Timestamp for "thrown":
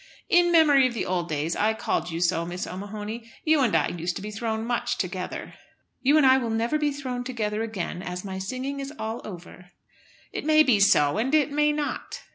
4.31-4.65, 6.89-7.23